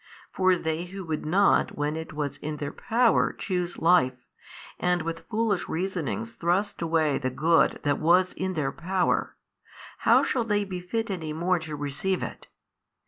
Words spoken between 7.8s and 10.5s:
that was in their power, how shall